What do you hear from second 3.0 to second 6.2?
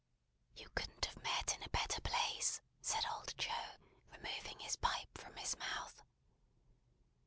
old Joe, removing his pipe from his mouth.